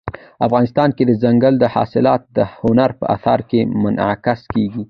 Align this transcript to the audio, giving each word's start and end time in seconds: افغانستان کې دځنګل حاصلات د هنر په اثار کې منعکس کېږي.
افغانستان 0.47 0.89
کې 0.95 1.03
دځنګل 1.09 1.55
حاصلات 1.75 2.21
د 2.37 2.39
هنر 2.59 2.91
په 2.99 3.05
اثار 3.15 3.39
کې 3.49 3.59
منعکس 3.83 4.41
کېږي. 4.53 4.79